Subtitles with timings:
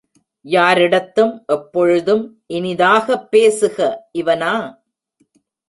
[0.45, 2.23] யாரிடத்தும் எப்பொழுதும்
[2.53, 3.77] இனிதாகப் பேசுக
[4.13, 4.53] இவனா?